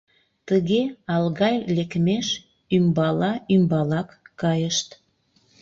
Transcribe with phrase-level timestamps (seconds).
[0.47, 0.81] Тыге
[1.15, 2.27] Алгай лекмеш
[2.75, 4.09] ӱмбала-ӱмбалак
[4.41, 4.87] кайышт.